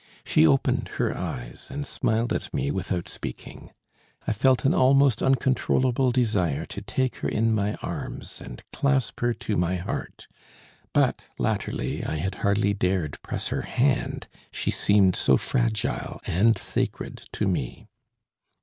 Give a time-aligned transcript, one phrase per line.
[0.23, 3.69] She opened her eyes and smiled at me without speaking.
[4.25, 9.35] I felt an almost uncontrollable desire to take her in my arms, and clasp her
[9.35, 10.25] to my heart;
[10.91, 17.29] but, latterly, I had hardly dared press her hand, she seemed so fragile and sacred
[17.33, 17.87] to me.